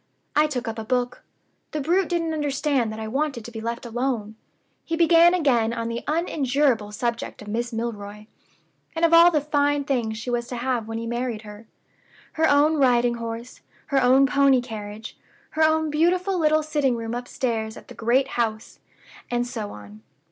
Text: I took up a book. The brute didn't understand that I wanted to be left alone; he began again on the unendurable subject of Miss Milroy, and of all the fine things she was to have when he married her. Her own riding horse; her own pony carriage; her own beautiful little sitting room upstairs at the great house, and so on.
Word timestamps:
I 0.35 0.47
took 0.47 0.67
up 0.67 0.79
a 0.79 0.83
book. 0.83 1.21
The 1.73 1.79
brute 1.79 2.09
didn't 2.09 2.33
understand 2.33 2.91
that 2.91 2.99
I 2.99 3.07
wanted 3.07 3.45
to 3.45 3.51
be 3.51 3.61
left 3.61 3.85
alone; 3.85 4.35
he 4.83 4.95
began 4.95 5.35
again 5.35 5.73
on 5.73 5.89
the 5.89 6.03
unendurable 6.07 6.91
subject 6.91 7.43
of 7.43 7.47
Miss 7.47 7.71
Milroy, 7.71 8.25
and 8.95 9.05
of 9.05 9.13
all 9.13 9.29
the 9.29 9.39
fine 9.41 9.83
things 9.83 10.17
she 10.17 10.31
was 10.31 10.47
to 10.47 10.55
have 10.55 10.87
when 10.87 10.97
he 10.97 11.05
married 11.05 11.43
her. 11.43 11.67
Her 12.33 12.49
own 12.49 12.77
riding 12.77 13.17
horse; 13.17 13.61
her 13.93 14.01
own 14.01 14.25
pony 14.25 14.59
carriage; 14.59 15.19
her 15.51 15.61
own 15.61 15.91
beautiful 15.91 16.35
little 16.39 16.63
sitting 16.63 16.95
room 16.95 17.13
upstairs 17.13 17.77
at 17.77 17.87
the 17.87 17.93
great 17.93 18.29
house, 18.29 18.79
and 19.29 19.45
so 19.45 19.69
on. 19.69 20.01